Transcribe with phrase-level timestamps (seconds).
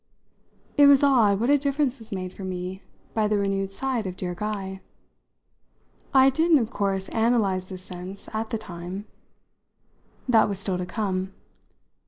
[0.79, 2.81] It was odd what a difference was made for me
[3.13, 4.81] by the renewed sight of dear Guy.
[6.11, 9.05] I didn't of course analyse this sense at the time;
[10.27, 11.35] that was still to come.